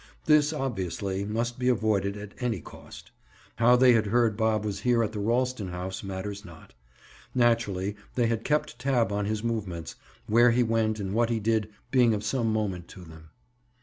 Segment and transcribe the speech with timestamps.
[0.25, 3.11] This, obviously, must be avoided at any cost.
[3.57, 6.73] How they had heard Bob was here at the Ralston house, matters not.
[7.35, 9.93] Naturally they had kept tab on his movements,
[10.25, 13.29] where he went and what he did being of some moment to them.